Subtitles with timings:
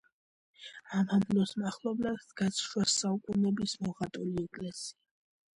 [0.99, 4.99] ამამლოს მახლობლად დგას შუა საუკუნეების მოხატული ეკლესია.